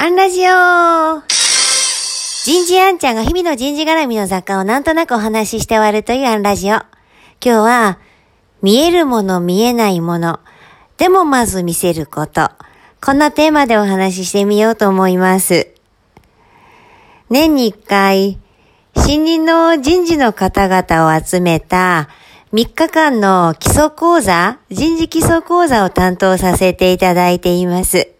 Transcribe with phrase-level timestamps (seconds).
[0.00, 1.22] アンラジオ
[2.44, 6.76] 人事アンちゃんが日々の人事絡みの雑貨をなんとなくお話しして終わるというアンラジオ。
[6.76, 6.86] 今
[7.40, 7.98] 日は、
[8.62, 10.38] 見えるもの見えないもの、
[10.98, 12.48] でもまず見せること。
[13.04, 15.66] こんなテーマでお話ししてみようと思います。
[17.28, 18.38] 年に一回、
[18.96, 22.08] 新任の人事の方々を集めた
[22.52, 28.12] 3日間の基礎講座、人事基礎講座を担当させていただいています。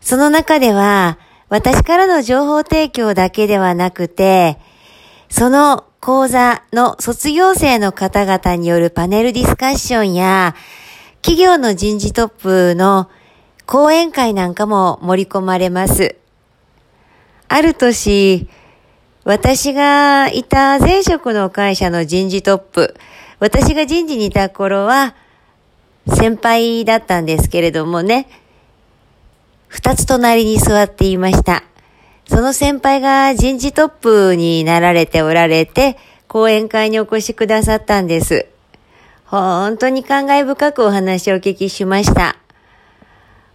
[0.00, 4.58] その中では、私からの情報提供だけではなくて、
[5.28, 10.54] その講座の卒業生の方々によるパネルディスカッションや、
[11.22, 13.10] 企業の人事トップの
[13.66, 16.16] 講演会なんかも盛り込まれます。
[17.48, 18.48] ある年、
[19.24, 22.96] 私がいた前職の会社の人事トップ、
[23.38, 25.14] 私が人事にいた頃は
[26.08, 28.28] 先輩だったんですけれどもね、
[29.70, 31.62] 二つ隣に座っていました。
[32.28, 38.46] その先輩が人事トップになられておられて、講演会にお越しくださったんです。
[39.26, 42.36] 本当に感慨深くお話をお聞きしました。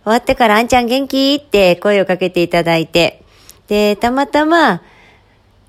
[0.05, 1.35] 終わってからあんちゃん元気？
[1.35, 3.21] って声をかけていただいて、
[3.67, 4.81] で、たまたま、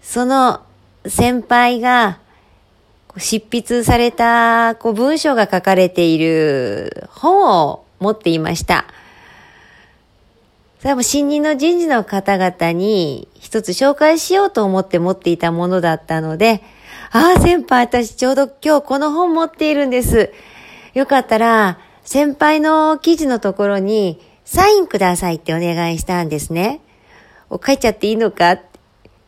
[0.01, 0.61] その
[1.07, 2.21] 先輩が
[3.19, 8.87] 執筆されたこう文章が書かれている本を持っていました。
[10.81, 16.63] それも新任の人事の方々に一つ紹介しようと思って持っていたものだったので、
[17.11, 20.33] ああ、先輩、私ちょうど今日この本持っているんです。
[20.95, 26.81] よかったら、先輩の記事のところにサインくださいってお願いしたんですね。
[27.49, 28.59] お、書いちゃっていいのか？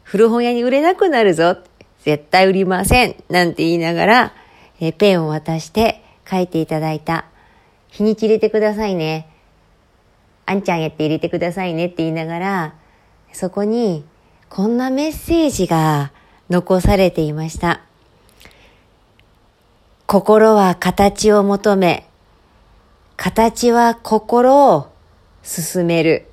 [0.02, 1.56] 古本屋に売れなくなるぞ。
[2.04, 3.16] 絶対売りません。
[3.28, 4.32] なんて言いながら、
[4.80, 7.24] えペンを渡して書いていただいた。
[7.88, 9.28] 日にち入れてくださいね。
[10.50, 12.74] あんちゃんやって入れてくださいねって言いながら、
[13.34, 14.02] そこに
[14.48, 16.10] こんなメッセージが
[16.48, 17.82] 残されていました。
[20.06, 22.08] 心は形を求め、
[23.18, 24.90] 形は心を
[25.42, 26.30] 進める。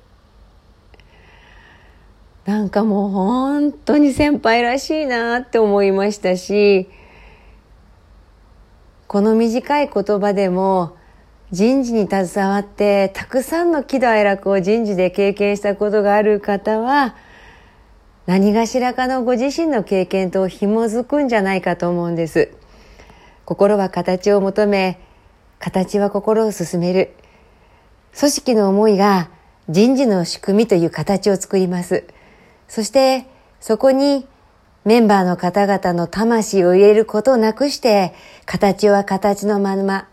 [2.46, 6.88] なんかもう本当に先輩らしいなって思いましたし、
[9.08, 10.95] この短い言葉でも
[11.52, 17.14] 人事に携わってたくさんの喜怒哀楽を人事で経験したことがある方は
[18.26, 22.50] 何がしらかのご自身の経験と紐づくんじゃないかと思うんです。
[23.44, 24.98] 心は形を求め、
[25.60, 27.14] 形は心を進める。
[28.18, 29.30] 組織の思いが
[29.68, 32.04] 人事の仕組みという形を作ります。
[32.66, 33.26] そして
[33.60, 34.26] そこに
[34.84, 38.12] メンバーの方々の魂を入れることをなくして、
[38.44, 40.08] 形は形のまま、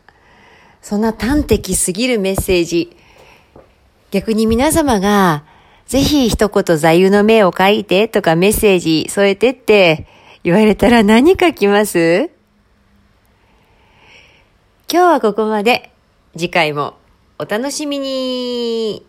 [0.83, 2.95] そんな端的すぎるメッセージ。
[4.11, 5.45] 逆に皆様が、
[5.87, 10.07] ぜひ一言座右の銘を書いてとかメッセージ添えてって
[10.43, 12.29] 言われたら何書きます？
[14.91, 15.89] 今日はここまで。
[16.33, 16.95] 次回も
[17.39, 19.05] お楽しみに。